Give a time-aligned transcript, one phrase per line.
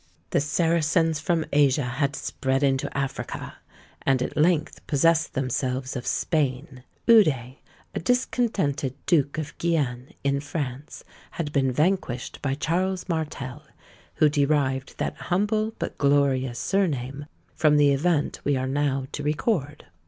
[0.31, 3.57] The Saracens from Asia had spread into Africa,
[4.01, 6.83] and at length possessed themselves of Spain.
[7.05, 7.27] Eude,
[7.93, 13.61] a discontented Duke of Guienne in France, had been vanquished by Charles Martel,
[14.15, 19.85] who derived that humble but glorious surname from the event we are now to record.